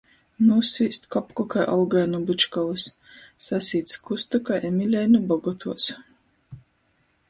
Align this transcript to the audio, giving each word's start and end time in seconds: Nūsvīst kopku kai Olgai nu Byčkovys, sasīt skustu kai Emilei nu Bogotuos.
Nūsvīst 0.43 1.03
kopku 1.15 1.45
kai 1.55 1.65
Olgai 1.75 2.07
nu 2.15 2.23
Byčkovys, 2.31 2.87
sasīt 3.51 3.97
skustu 3.97 4.45
kai 4.51 4.61
Emilei 4.73 5.07
nu 5.17 5.25
Bogotuos. 5.31 5.91